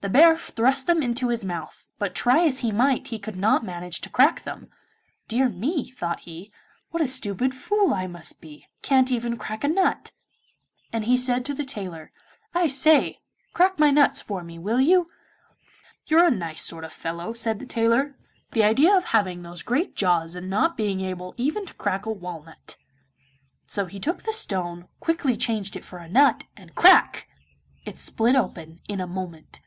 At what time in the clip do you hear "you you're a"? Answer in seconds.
14.80-16.30